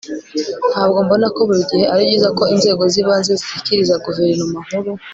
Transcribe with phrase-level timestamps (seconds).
[0.71, 4.91] Ntabwo mbona ko buri gihe ari byiza ko inzego zibanze zishyikiriza guverinoma nkuru